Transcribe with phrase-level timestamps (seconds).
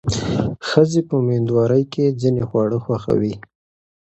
[0.67, 3.33] ښځې په مېندوارۍ کې ځینې خواړه خوښوي.